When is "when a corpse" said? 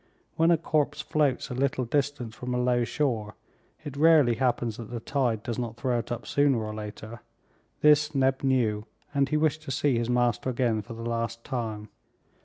0.35-0.99